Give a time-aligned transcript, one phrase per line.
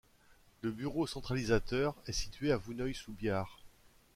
[0.63, 3.59] Le bureau centralisateur est situé à Vouneuil-sous-Biard.